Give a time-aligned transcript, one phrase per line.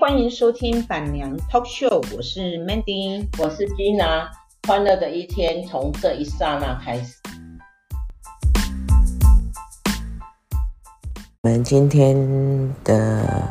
[0.00, 4.28] 欢迎收听板娘 Talk Show，我是 Mandy，我是 Gina，
[4.66, 7.16] 欢乐的一天从这一刹那开始。
[11.42, 13.42] 我们今天的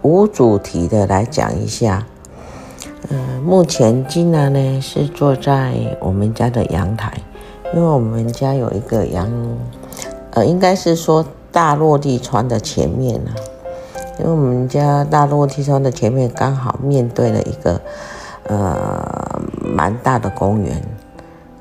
[0.00, 2.06] 无主题的来讲一下，
[3.10, 7.12] 呃，目前 Gina 呢是坐在我们家的阳台，
[7.74, 9.30] 因为我们家有一个阳，
[10.30, 13.36] 呃，应该是说大落地窗的前面啊。
[14.18, 17.80] 因为我们家大落地窗的前面刚好面对了一个
[18.48, 20.82] 呃蛮大的公园，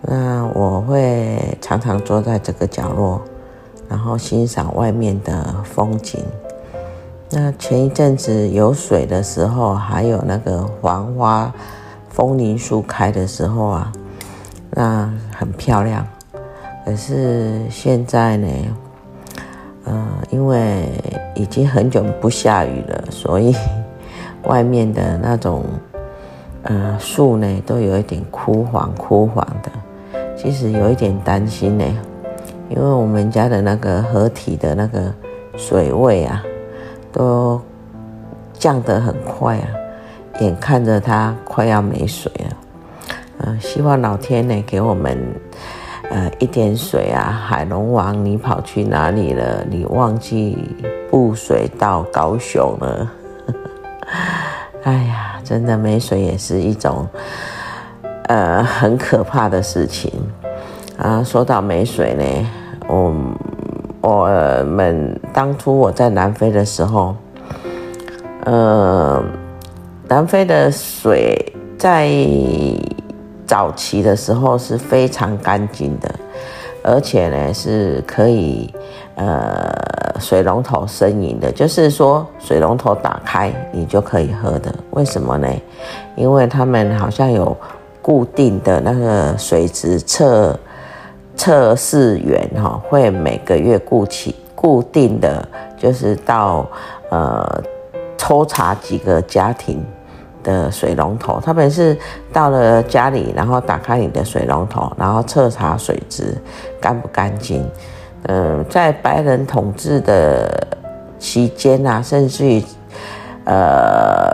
[0.01, 3.21] 那我会常常坐在这个角落，
[3.87, 6.23] 然后欣赏外面的风景。
[7.29, 11.53] 那前一阵子有水的时候，还有那个黄花
[12.09, 13.91] 风铃树开的时候啊，
[14.71, 16.07] 那很漂亮。
[16.85, 18.47] 可是现在呢？
[19.83, 20.89] 呃，因为
[21.37, 23.55] 已经很久不下雨了，所以
[24.49, 25.63] 外面的那种
[26.63, 29.71] 呃树呢，都有一点枯黄枯黄的。
[30.35, 31.85] 其实有一点担心呢，
[32.69, 35.13] 因为我们家的那个河体的那个
[35.55, 36.43] 水位啊，
[37.11, 37.61] 都
[38.53, 39.67] 降得很快啊，
[40.39, 42.57] 眼看着它快要没水了。
[43.39, 45.17] 呃，希望老天呢给我们。
[46.17, 49.63] 呃，一点水啊，海龙王，你跑去哪里了？
[49.69, 50.57] 你忘记
[51.11, 53.11] 布水到高雄了？
[54.81, 57.07] 哎呀，真的没水也是一种
[58.23, 60.11] 呃很可怕的事情
[60.97, 61.23] 啊。
[61.23, 62.49] 说到没水呢，
[62.87, 63.13] 我
[64.01, 64.27] 我
[64.63, 67.15] 们当初我在南非的时候，
[68.45, 69.23] 呃，
[70.07, 72.09] 南非的水在。
[73.47, 76.13] 早期的时候是非常干净的，
[76.83, 78.71] 而且呢是可以
[79.15, 79.73] 呃
[80.19, 84.75] 水龙头生饮的，就是说水龙头打开你就可以喝的。
[84.91, 85.47] 为什么呢？
[86.17, 87.55] 因为他们好像有
[88.01, 90.59] 固定的那个水质测
[91.35, 96.67] 测试员哈，会每个月固起固定的就是到
[97.09, 97.63] 呃
[98.17, 99.81] 抽查几个家庭。
[100.47, 101.97] 的水龙头，他们是
[102.31, 106.33] 到了家里，然后打开你的水龙头，然后测查水质
[106.79, 107.69] 干不干净。
[108.29, 110.65] 嗯，在白人统治的
[111.19, 112.63] 期间啊，甚至于
[113.43, 114.31] 呃，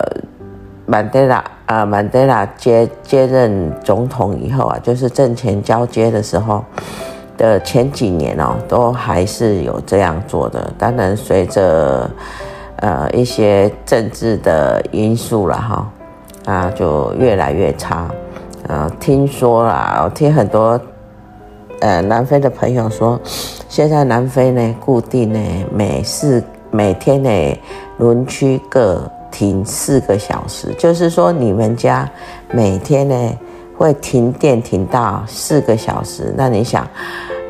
[0.85, 6.63] 曼德拉啊，曼德拉接接任总统以后啊，就是政权交接的时候
[7.38, 10.72] 的前几年哦，都还是有这样做的。
[10.78, 12.09] 当然，随着
[12.78, 15.91] 呃一些政治的因素了哈。
[16.46, 18.09] 啊，就越来越差。
[18.68, 20.80] 啊，听说啦，我听很多
[21.81, 23.20] 呃南非的朋友说，
[23.68, 25.40] 现在南非呢，固定呢
[25.70, 27.59] 每四每天呢
[27.98, 32.09] 轮区各停四个小时，就是说你们家
[32.52, 33.38] 每天呢
[33.78, 36.34] 会停电停到四个小时。
[36.38, 36.88] 那你想，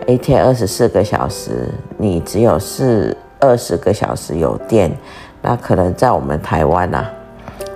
[0.08, 4.92] 一天二十四个小时，你只有四二十个小时有电，
[5.44, 7.12] 那可能在我们台湾呐、啊。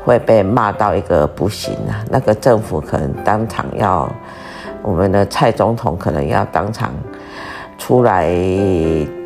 [0.08, 2.00] 会被骂到一个不行啊！
[2.10, 4.10] 那个政府可能当场要，
[4.82, 6.94] 我们的蔡总统可能要当场
[7.78, 8.26] 出来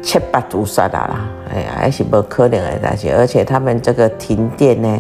[0.01, 1.29] 切八毒杀他啦！
[1.53, 4.99] 哎呀，还是不可能的那些，而且他们这个停电呢，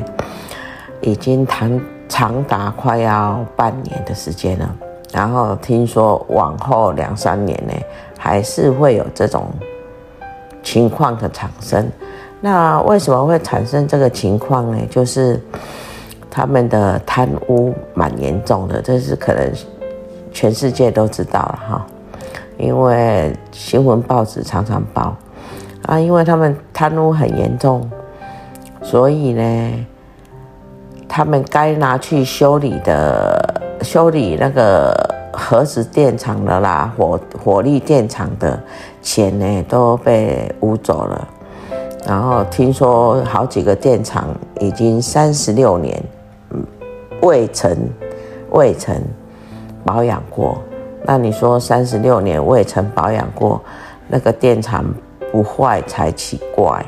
[1.01, 4.75] 已经长长达快要半年的时间了。
[5.11, 7.73] 然后听说往后两三年呢，
[8.19, 9.47] 还是会有这种
[10.61, 11.89] 情况的产生。
[12.43, 14.77] 那为什么会产生这个情况呢？
[14.89, 15.39] 就是
[16.29, 19.47] 他们的贪污蛮严重的，这是可能
[20.31, 21.85] 全世界都知道了哈，
[22.57, 25.15] 因为新闻报纸常常报
[25.85, 27.87] 啊，因为他们贪污很严重，
[28.81, 29.85] 所以呢，
[31.07, 34.95] 他们该拿去修理的、修理那个
[35.31, 38.59] 核子电厂的啦、火火力电厂的
[38.99, 41.27] 钱呢，都被污走了。
[42.03, 44.27] 然后听说好几个电厂
[44.59, 46.03] 已经三十六年
[47.21, 47.77] 未曾
[48.49, 48.99] 未曾
[49.85, 50.59] 保养过，
[51.03, 53.61] 那你说三十六年未曾保养过，
[54.07, 54.83] 那个电厂
[55.31, 56.83] 不坏才奇怪。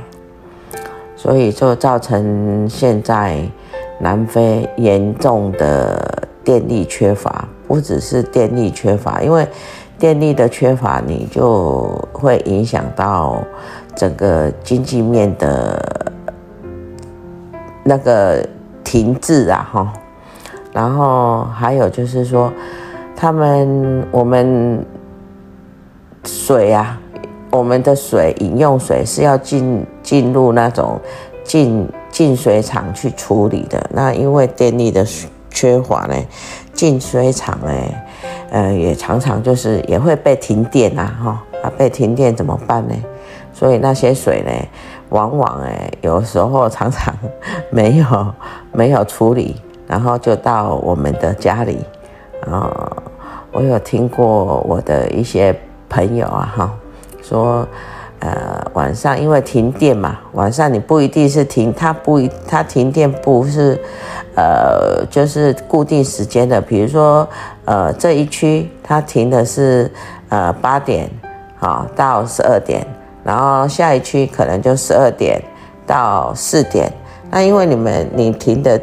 [1.15, 3.39] 所以就造成现在
[3.99, 9.47] 南非严重的电力缺乏，不只是电力缺乏，因为
[9.97, 13.37] 电力的缺乏，你就会影响到。
[13.95, 16.11] 整个经济面的
[17.83, 18.45] 那个
[18.83, 19.93] 停滞啊，哈，
[20.71, 22.51] 然后还有就是说，
[23.15, 24.85] 他们我们
[26.25, 26.99] 水啊，
[27.51, 30.99] 我们的水饮用水是要进进入那种
[31.43, 33.89] 进净水厂去处理的。
[33.91, 35.05] 那因为电力的
[35.49, 36.15] 缺乏呢，
[36.73, 37.71] 净水厂呢，
[38.49, 42.95] 呃，也常常就是也会被停电啊，哈啊，被停电怎么办呢？
[43.63, 44.51] 所以那些水呢，
[45.07, 47.15] 往往哎，有时候常常
[47.69, 48.33] 没有
[48.73, 49.55] 没有处理，
[49.87, 51.79] 然后就到我们的家里。
[52.45, 52.91] 啊，
[53.53, 55.57] 我有听过我的一些
[55.87, 56.71] 朋友啊，哈，
[57.21, 57.65] 说，
[58.19, 63.79] 呃，晚上因为停电嘛，晚上你不一定是停，它不一，它停电不是，
[64.35, 67.25] 呃，就是固定时间的，比如说，
[67.63, 69.89] 呃，这一区它停的是，
[70.27, 71.09] 呃，八点，
[71.57, 72.85] 好到十二点。
[73.23, 75.41] 然后下一区可能就十二点
[75.87, 76.91] 到四点，
[77.31, 78.79] 那因为你们你停的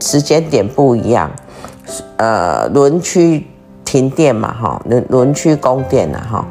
[0.00, 1.28] 时间点不一样，
[2.18, 3.44] 呃，轮区
[3.84, 6.46] 停电嘛，哈，轮轮区供电了哈，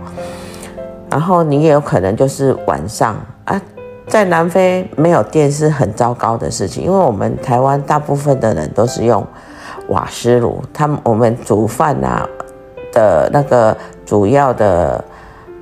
[1.09, 3.15] 然后你也有可能就是晚上
[3.45, 3.61] 啊，
[4.05, 9.25] 在南非没有电是很糟糕的事情，因为我们台湾大部分的人都是用
[9.87, 12.27] 瓦斯炉，他们我们煮饭啊
[12.91, 15.01] 的那个主要的。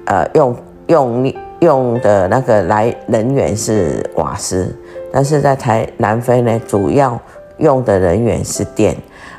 [0.06, 0.56] 呃，用
[0.88, 4.76] 用用的那个来能源是瓦斯，
[5.12, 7.20] 但是在台南非呢，主要
[7.58, 8.96] 用的能源是电。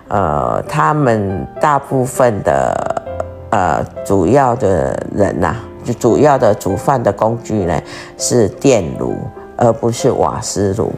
[0.09, 3.05] 呃，他们大部分的
[3.51, 7.81] 呃主要的人呐、就主要的煮饭的工具呢
[8.17, 9.17] 是电炉，
[9.57, 10.93] 而不是瓦斯炉。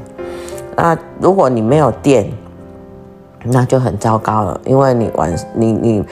[0.76, 2.31] 那如果你没有电，
[3.44, 6.05] 那就很糟糕了，因为你晚你你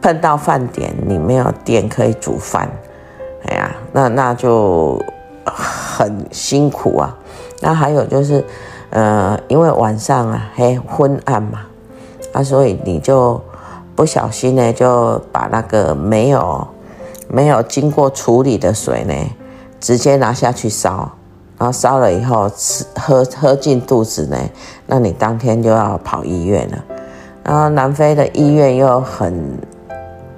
[0.00, 2.68] 碰到饭点，你没有电可以煮饭。
[3.46, 5.00] 哎呀，那那就
[5.44, 7.16] 很辛苦啊。
[7.60, 8.44] 那还有就是，
[8.90, 11.60] 呃，因为晚上啊，黑昏暗嘛，
[12.32, 13.40] 啊，所以你就
[13.94, 16.66] 不小心呢，就把那个没有
[17.28, 19.14] 没有经过处理的水呢，
[19.80, 21.10] 直接拿下去烧，
[21.56, 24.36] 然后烧了以后吃喝喝进肚子呢，
[24.86, 26.84] 那你当天就要跑医院了。
[27.42, 29.58] 然后南非的医院又很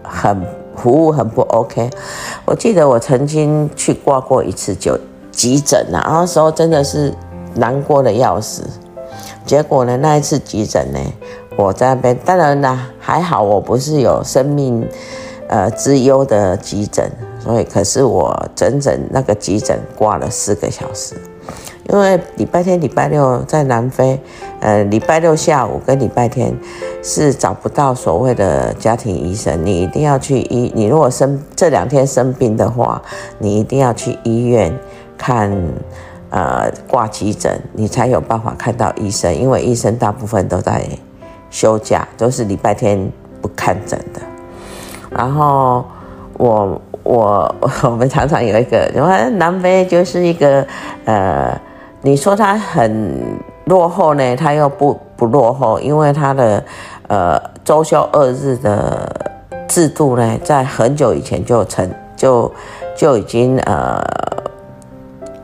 [0.02, 0.57] 很。
[0.78, 1.90] 服务很不 OK，
[2.44, 4.98] 我记得我曾经去挂过一次就
[5.30, 7.12] 急诊啊，那时候真的是
[7.54, 8.62] 难过的要死。
[9.44, 10.98] 结果呢，那一次急诊呢，
[11.56, 14.86] 我在那边，当然啦，还好我不是有生命
[15.48, 21.14] 呃之忧的急诊，所以可是我整整那个急诊挂了四个小时。
[21.90, 24.20] 因为礼拜天、礼拜六在南非，
[24.61, 26.55] 呃，礼拜六下午跟礼拜天
[27.02, 30.70] 是找不到所谓的家庭医生，你一定要去医。
[30.75, 33.00] 你如果生这两天生病的话，
[33.38, 34.70] 你一定要去医院
[35.17, 35.50] 看，
[36.29, 39.34] 呃，挂急诊，你才有办法看到医生。
[39.34, 40.87] 因为医生大部分都在
[41.49, 43.11] 休假，都是礼拜天
[43.41, 44.20] 不看诊的。
[45.08, 45.82] 然后
[46.34, 48.93] 我我我们常常有一个，
[49.38, 50.67] 南非就是一个
[51.06, 51.58] 呃。
[52.02, 56.62] 你说它很落后呢，它又不不落后，因为它的
[57.08, 59.10] 呃周休二日的
[59.66, 62.50] 制度呢，在很久以前就成就
[62.96, 64.00] 就已经呃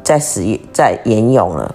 [0.03, 1.75] 在使在沿用了，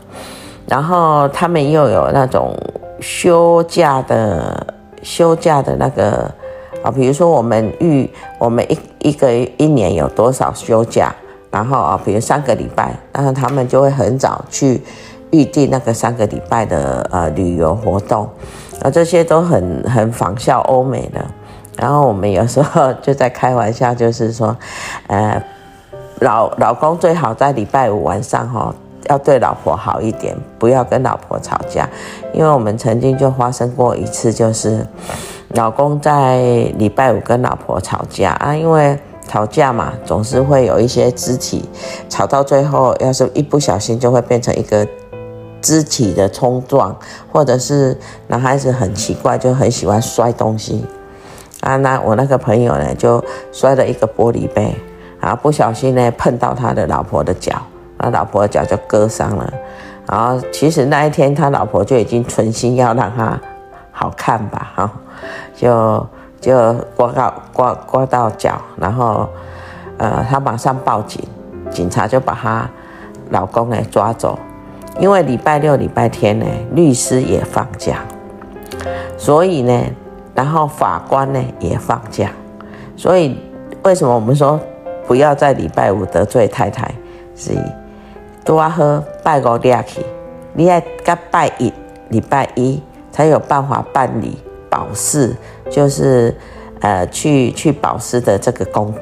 [0.66, 2.56] 然后他们又有那种
[3.02, 4.66] 休假的
[5.04, 6.32] 休假的那个
[6.84, 11.14] 啊，比如说我们预我们一一个一年有多少休假。
[11.52, 14.80] 然后啊，比如三个礼拜，然后他们就会很早去
[15.32, 18.30] 预定那个三个礼拜的呃旅游活动，
[18.84, 21.26] 啊，这些都很很仿效欧美的。
[21.76, 24.56] 然后我们有时候就在开玩笑，就是说，
[25.08, 25.42] 呃，
[26.20, 28.72] 老老公最好在礼拜五晚上哈，
[29.10, 31.90] 要对老婆好一点，不要跟老婆吵架，
[32.32, 34.86] 因为我们曾经就发生过一次，就是
[35.56, 36.38] 老公在
[36.78, 38.96] 礼拜五跟老婆吵架啊，因为。
[39.30, 41.64] 吵架嘛，总是会有一些肢体，
[42.10, 44.88] 吵到最后，要是一不小心就会变成一个
[45.62, 46.98] 肢体的冲撞，
[47.32, 47.96] 或者是
[48.26, 50.84] 男孩子很奇怪，就很喜欢摔东西
[51.62, 51.78] 啊。
[51.78, 54.76] 那我那个朋友呢，就摔了一个玻璃杯，
[55.22, 57.62] 然后不小心呢碰到他的老婆的脚，
[58.00, 59.54] 他老婆的脚就割伤了。
[60.08, 63.40] 然后其实那一天他老婆就已经存心要让他
[63.92, 64.92] 好看吧，哈，
[65.56, 66.04] 就。
[66.40, 69.28] 就刮到刮刮到脚，然后，
[69.98, 71.22] 呃，他马上报警，
[71.70, 72.70] 警察就把他
[73.32, 74.40] 老公呢抓走，
[75.00, 78.00] 因为礼拜六、礼拜天呢，律师也放假，
[79.18, 79.84] 所以呢，
[80.34, 82.32] 然后法官呢也放假，
[82.96, 83.38] 所以
[83.84, 84.60] 为什么我们说
[85.08, 86.90] 不要在礼拜五得罪太太？
[87.36, 87.54] 是
[88.44, 90.06] 多喝拜个礼去，
[90.54, 91.72] 你要甲拜一
[92.10, 92.82] 礼拜一
[93.12, 94.38] 才有办法办理。
[94.70, 95.36] 保释
[95.70, 96.34] 就是，
[96.82, 98.94] 呃，去去保释的这个工，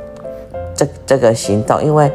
[0.76, 2.12] 这这个行动，因为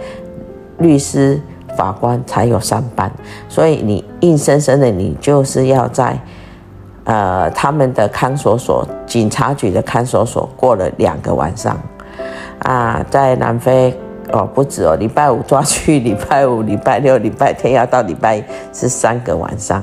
[0.78, 1.40] 律师
[1.76, 3.10] 法官才有上班，
[3.48, 6.18] 所以你硬生生的你就是要在
[7.04, 11.78] 呃他们的看守所、警察局的看守所过了两个晚上。
[12.60, 13.92] 啊，在南非
[14.30, 19.82] 哦不止哦，礼拜五抓去，礼拜五、礼拜六、礼拜天要到礼拜一是三个晚上，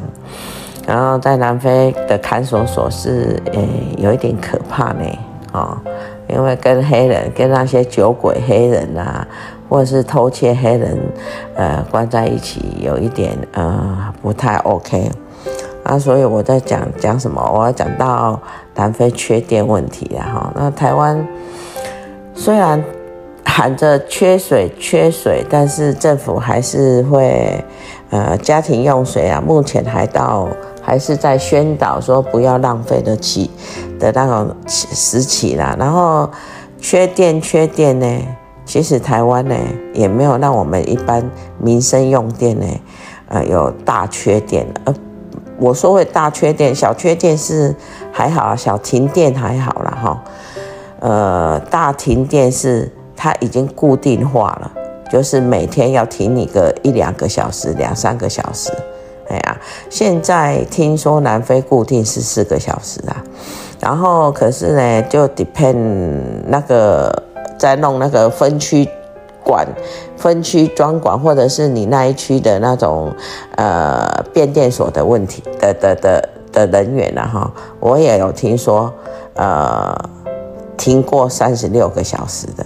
[0.89, 3.69] 然后在南非的看守所是诶、欸、
[3.99, 5.03] 有一点可怕呢
[5.53, 5.77] 哦，
[6.27, 9.27] 因为跟黑人、跟那些酒鬼黑人啊。
[9.69, 10.97] 或者是偷窃黑人，
[11.53, 15.11] 呃，关在一起有一点呃不太 OK，
[15.83, 17.39] 啊，所以我在讲讲什么？
[17.53, 18.41] 我要讲到
[18.73, 20.51] 南非缺电问题了哈。
[20.55, 21.23] 那台湾
[22.33, 22.83] 虽然
[23.45, 27.63] 喊着缺水缺水，但是政府还是会
[28.09, 30.47] 呃家庭用水啊，目前还到
[30.89, 33.47] 还是在宣导说不要浪费的期
[33.99, 35.75] 的那种时期啦。
[35.77, 36.27] 然后
[36.79, 38.07] 缺电缺电呢？
[38.65, 39.55] 其实台湾呢，
[39.93, 41.23] 也没有让我们一般
[41.59, 42.65] 民生用电呢，
[43.27, 44.65] 呃，有大缺电。
[44.85, 44.95] 呃，
[45.59, 47.75] 我说会大缺电，小缺电是
[48.11, 49.95] 还好啊，小停电还好啦。
[50.01, 50.23] 哈。
[51.01, 54.71] 呃，大停电是它已经固定化了，
[55.11, 58.71] 就是每天要停你个一两个小时、两三个小时。
[59.29, 59.57] 哎呀，
[59.89, 63.23] 现在听说南非固定是四个小时啊，
[63.79, 67.23] 然后可是呢，就 depend 那个。
[67.59, 68.87] 在弄那个分区
[69.43, 69.67] 管、
[70.15, 73.13] 分区专管，或者是你那一区的那种
[73.57, 78.93] 呃变电所的问题的的的的人员了哈，我也有听说
[79.33, 79.93] 呃
[80.77, 82.65] 停过三十六个小时的，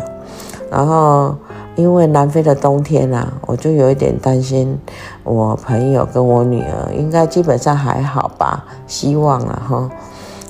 [0.70, 1.36] 然后
[1.76, 4.78] 因为南非的冬天啊，我就有一点担心，
[5.24, 9.90] 我朋友跟我女儿应该基本上还好吧，希望啊哈。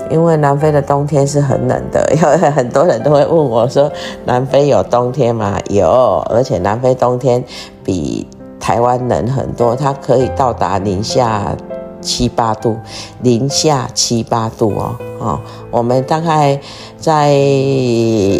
[0.09, 3.89] 因为南非的冬天是很冷的，因 为很多人都会问我说
[4.25, 7.41] ：“南非有冬天吗？”有，而且南非冬天
[7.85, 8.27] 比
[8.59, 11.55] 台湾冷很多，它可以到达零下
[12.01, 12.75] 七八度，
[13.21, 15.39] 零下七八度哦哦，
[15.71, 16.59] 我们大概
[16.97, 17.29] 在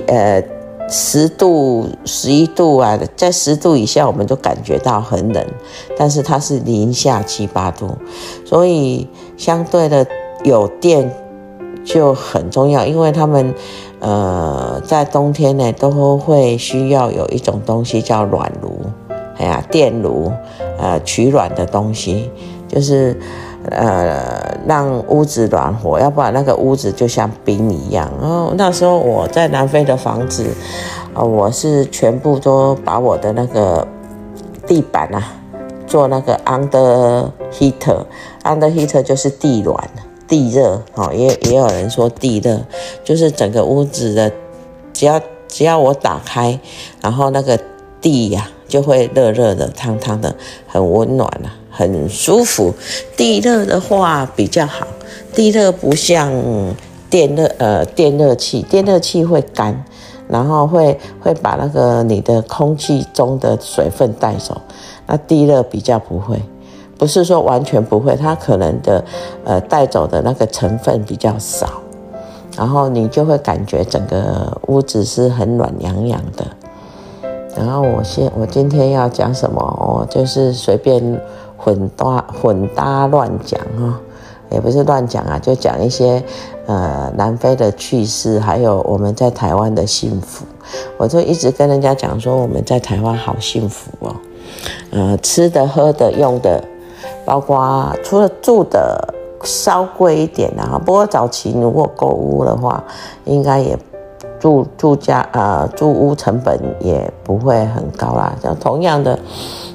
[0.07, 0.43] 呃
[0.89, 5.45] 十度、十一度啊，在十度以下我们都感觉到很冷，
[5.97, 7.89] 但是它是零下七八度，
[8.45, 10.05] 所以相对的
[10.43, 11.11] 有电。
[11.85, 13.53] 就很重要，因为他们，
[13.99, 18.79] 呃，在冬天呢，都会需要有一种东西叫暖炉，
[19.35, 20.31] 哎呀，电炉，
[20.79, 22.31] 呃，取暖的东西，
[22.69, 23.19] 就是，
[23.69, 28.11] 呃，让屋子暖和，要不然那个屋子就像冰一样。
[28.21, 30.45] 然后那时候我在南非的房子，
[31.13, 33.87] 呃，我是全部都把我的那个
[34.67, 35.23] 地板啊，
[35.87, 39.89] 做那个 under heater，under heater 就是地暖。
[40.25, 42.59] 地热，哦，也也有人说地热，
[43.03, 44.31] 就是整个屋子的，
[44.91, 46.57] 只要只要我打开，
[47.01, 47.59] 然后那个
[48.01, 52.73] 地呀、就会热热的、烫烫的，很温暖啊，很舒服。
[53.15, 54.87] 地热的话比较好，
[55.31, 56.33] 地热不像
[57.07, 59.85] 电热，呃，电热器，电热器会干，
[60.27, 64.59] 然后会会把那个你的空气中的水分带走，
[65.05, 66.41] 那地热比较不会。
[66.97, 69.05] 不是说完全不会，它可能的，
[69.43, 71.73] 呃，带走的那个成分比较少，
[72.57, 76.43] 然后你就会感觉整个屋子是很暖洋洋的。
[77.55, 79.59] 然后我现我今天要讲什么？
[79.61, 81.01] 哦，就是随便
[81.57, 83.99] 混搭混搭乱讲哈，
[84.49, 86.23] 也不是乱讲啊，就讲一些
[86.65, 90.45] 呃南非的趣事，还有我们在台湾的幸福。
[90.97, 94.15] 我就一直跟人家讲说我们在台湾好幸福哦，
[94.91, 96.63] 呃，吃的、喝的、用的。
[97.25, 102.83] 包括除了住的稍贵一点啊，不过早期如果购物的话，
[103.23, 103.77] 应该也
[104.43, 108.35] 住住家呃住屋成本也不会很高啦。
[108.43, 109.17] 像同样的，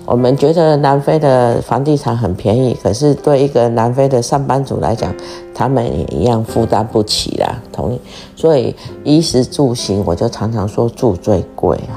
[0.05, 5.11] 我们觉得南非的房地产很便宜，可是对一个南非的上班族来讲，
[5.55, 7.59] 他们也一样负担不起啦。
[7.73, 8.01] 同意，
[8.37, 11.97] 所以衣食住行，我就常常说住最贵啊。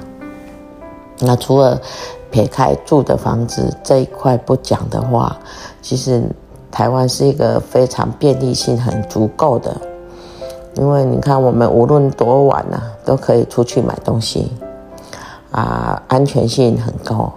[1.19, 1.77] 那除了
[2.31, 5.35] 撇开住的房子这一块不讲的话，
[5.81, 6.23] 其实
[6.71, 9.75] 台湾是一个非常便利性很足够的，
[10.75, 14.51] 因为你看我们无论多晚呐、啊，都可以出去买东西，
[15.51, 17.31] 啊，安全性很高。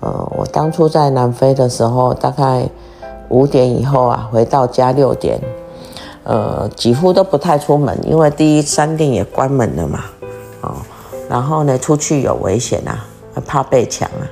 [0.00, 2.68] 呃，我当初在南非的时候，大概
[3.28, 5.40] 五点以后啊，回到家六点，
[6.24, 10.00] 呃，几乎都不太出门，因为第一商店也关门了嘛，
[10.62, 10.74] 哦，
[11.28, 13.06] 然后呢，出去有危险啊。
[13.46, 14.28] 怕被抢啊，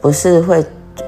[0.00, 0.64] 不是会，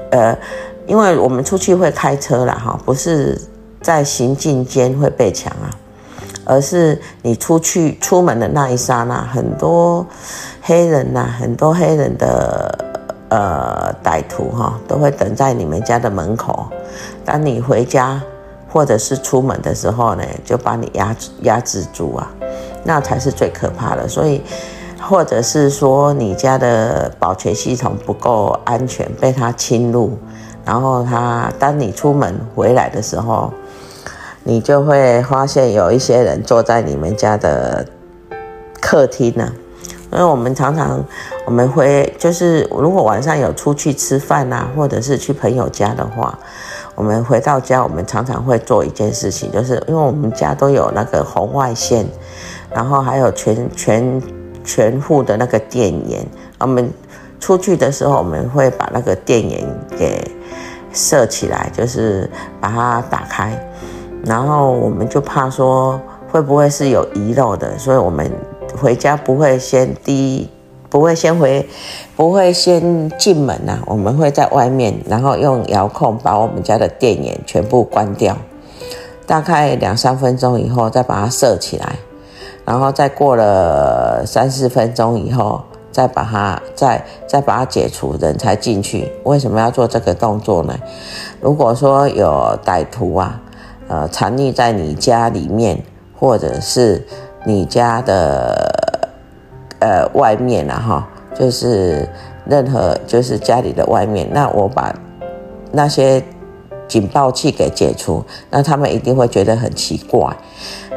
[0.09, 0.37] 呃，
[0.85, 3.39] 因为我们出去会开车啦，哈，不是
[3.79, 5.71] 在行进间会被抢啊，
[6.51, 10.05] 而是你出去出门的那一刹那，很多
[10.61, 12.77] 黑人呐，很多黑人的
[13.29, 16.67] 呃歹徒哈都会等在你们家的门口，
[17.23, 18.21] 当你回家
[18.69, 22.29] 或者是出门的时候呢，就把你压压制住啊，
[22.83, 24.05] 那才是最可怕的。
[24.05, 24.41] 所以，
[24.99, 30.17] 或者是说你家的保全系统不够安全，被他侵入，
[30.65, 33.53] 然后他当你出门回来的时候，
[34.43, 37.85] 你就会发现有一些人坐在你们家的
[38.79, 39.51] 客厅呢。
[40.13, 41.01] 因为我们常常，
[41.45, 46.37] 我们会就是如果晚上有出去吃饭啊，或者是去朋友家的话，
[46.95, 52.05] 我们回到家，我们常常会做一件事情，就是因为我们家都有那个红外线，
[52.75, 54.21] 然后还有全全
[54.65, 56.27] 全户的那个电源，
[56.59, 56.91] 我们
[57.39, 59.65] 出去的时候，我们会把那个电源
[59.97, 60.29] 给
[60.91, 62.29] 设起来，就是
[62.59, 63.57] 把它打开，
[64.25, 65.99] 然后我们就怕说
[66.31, 68.31] 会不会是有遗漏的，所以我们。
[68.79, 70.49] 回家不会先第一，
[70.89, 71.67] 不会先回，
[72.15, 73.83] 不会先进门呐、啊。
[73.85, 78.35] 我们会在外面，然后用遥控把我们家的电源全部关掉。
[79.27, 81.95] 大概两三分钟以后，再把它设起来，
[82.63, 85.61] 然后再过了三四分钟以后，
[85.91, 89.11] 再把它再再把它解除，人才进去。
[89.25, 90.73] 为什么要做这个动作呢？
[91.41, 93.41] 如果说有歹徒啊，
[93.91, 95.83] 呃，藏匿在你家里面，
[96.17, 97.05] 或者是。
[97.43, 98.71] 你家的
[99.79, 102.07] 呃外面啊哈，就是
[102.45, 104.93] 任何就是家里的外面，那我把
[105.71, 106.23] 那些
[106.87, 110.37] 警报器给解除，那他们一定会觉得很奇怪，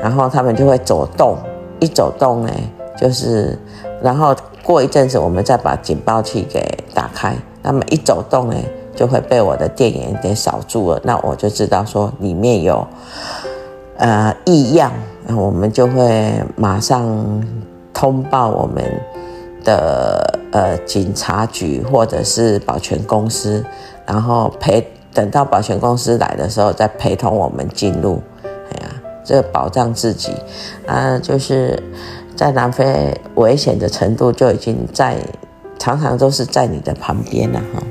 [0.02, 1.38] 然后他们就会走动，
[1.80, 2.52] 一走动呢，
[2.94, 3.58] 就是
[4.02, 8.56] 然后过一阵子我们再把警报器给打开，那么一走动呢，
[8.94, 12.86] 就会被我的电源给扫住了，那我就知道说里面有
[13.98, 14.92] 呃异样。
[15.26, 17.42] 那我们就会马上
[17.92, 18.84] 通报我们
[19.64, 23.64] 的呃警察局或者是保全公司，
[24.04, 28.22] 然后陪等到保全公司来的时候再陪同我们进入。
[28.44, 28.88] 哎呀，
[29.24, 30.34] 这个保障自己
[30.86, 31.82] 啊，就是
[32.36, 35.16] 在南非危险的程度就已经在
[35.78, 37.82] 常常都是在你的旁边了哈。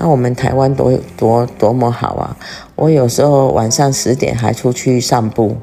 [0.00, 2.36] 那我们台湾多多多么好啊！
[2.76, 5.56] 我有时候晚上十点还出去散步。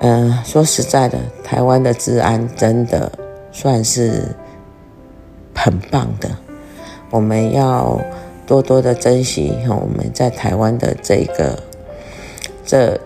[0.00, 3.10] 嗯、呃，说实在的，台湾的治安真的
[3.50, 4.22] 算是
[5.52, 6.30] 很棒的。
[7.10, 8.00] 我们要
[8.46, 11.58] 多多的珍惜我们在台湾的这个
[12.64, 13.00] 这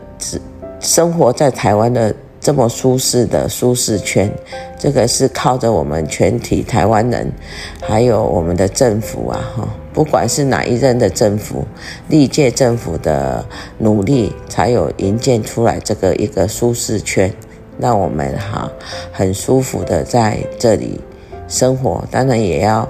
[0.78, 4.30] 生活在台湾的这么舒适的舒适圈，
[4.78, 7.32] 这个是靠着我们全体台湾人，
[7.80, 9.68] 还有我们的政府啊，哈。
[9.92, 11.64] 不管是哪一任的政府，
[12.08, 13.44] 历届政府的
[13.78, 17.30] 努力，才有营建出来这个一个舒适圈，
[17.78, 18.70] 让我们哈
[19.12, 20.98] 很舒服的在这里
[21.46, 22.02] 生活。
[22.10, 22.88] 当然也要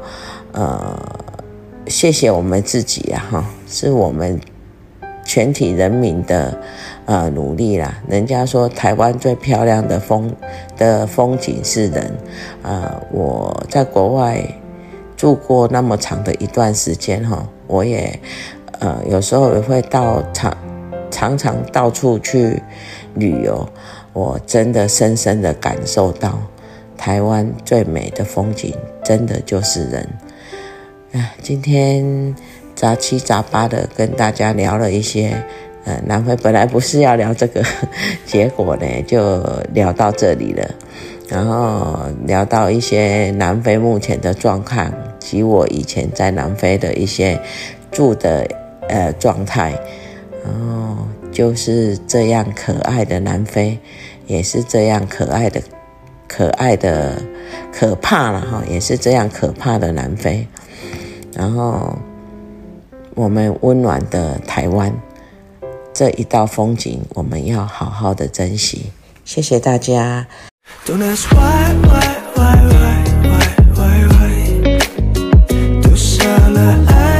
[0.52, 0.96] 呃
[1.88, 4.40] 谢谢我们自己啊哈，是我们
[5.24, 6.56] 全体人民的
[7.06, 8.00] 呃努力啦。
[8.08, 10.32] 人家说台湾最漂亮的风
[10.76, 12.14] 的风景是人，
[12.62, 14.42] 呃我在国外。
[15.22, 18.18] 住过那么长的一段时间哈，我也
[18.80, 20.52] 呃有时候也会到常
[21.12, 22.60] 常常到处去
[23.14, 23.64] 旅游，
[24.12, 26.40] 我真的深深的感受到
[26.96, 30.08] 台湾最美的风景，真的就是人。
[31.12, 32.34] 啊，今天
[32.74, 35.40] 杂七杂八的跟大家聊了一些，
[35.84, 37.62] 呃，南非本来不是要聊这个，
[38.26, 39.40] 结果呢就
[39.72, 40.68] 聊到这里了，
[41.28, 44.92] 然后聊到一些南非目前的状况。
[45.22, 47.40] 及我以前在南非的一些
[47.90, 48.46] 住的
[48.88, 49.78] 呃状态，
[50.44, 53.78] 然后就是这样可爱的南非，
[54.26, 55.62] 也是这样可爱的、
[56.28, 57.22] 可爱的、
[57.72, 60.46] 可怕了哈，也是这样可怕的南非。
[61.34, 61.96] 然后
[63.14, 64.92] 我们温暖的台湾
[65.94, 68.90] 这一道风景，我们要好好的珍惜。
[69.24, 70.26] 谢谢大家。
[76.62, 77.11] I